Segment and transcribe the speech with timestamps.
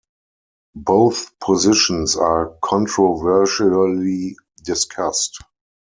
[0.73, 5.37] Both positions are controversially discussed.